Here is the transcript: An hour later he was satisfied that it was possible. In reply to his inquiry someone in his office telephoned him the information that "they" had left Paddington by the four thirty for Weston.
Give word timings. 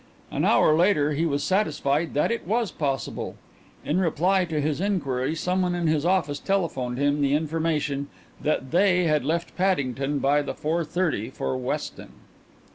An 0.31 0.45
hour 0.45 0.75
later 0.75 1.11
he 1.13 1.27
was 1.27 1.43
satisfied 1.43 2.15
that 2.15 2.31
it 2.31 2.47
was 2.47 2.71
possible. 2.71 3.35
In 3.85 3.99
reply 3.99 4.45
to 4.45 4.59
his 4.59 4.81
inquiry 4.81 5.35
someone 5.35 5.75
in 5.75 5.85
his 5.85 6.07
office 6.07 6.39
telephoned 6.39 6.97
him 6.97 7.21
the 7.21 7.35
information 7.35 8.07
that 8.41 8.71
"they" 8.71 9.03
had 9.03 9.23
left 9.23 9.55
Paddington 9.55 10.17
by 10.17 10.41
the 10.41 10.55
four 10.55 10.83
thirty 10.83 11.29
for 11.29 11.55
Weston. 11.55 12.13